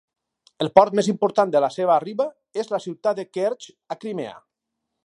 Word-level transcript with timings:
El 0.65 0.69
port 0.79 0.95
més 0.99 1.09
important 1.13 1.53
de 1.57 1.61
la 1.65 1.69
seva 1.75 1.99
riba 2.05 2.27
és 2.63 2.73
la 2.75 2.83
ciutat 2.87 3.21
de 3.21 3.31
Kertx, 3.39 3.71
a 3.97 4.01
Crimea. 4.05 4.39